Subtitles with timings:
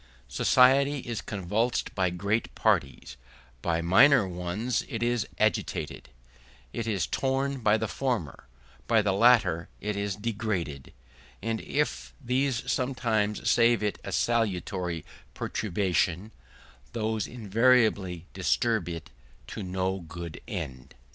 [0.33, 3.17] Society is convulsed by great parties,
[3.61, 6.09] by minor ones it is agitated;
[6.73, 8.47] it is torn by the former,
[8.87, 10.91] by the latter it is degraded;
[11.39, 16.31] and if these sometimes save it by a salutary perturbation,
[16.93, 19.11] those invariably disturb it
[19.45, 20.95] to no good end.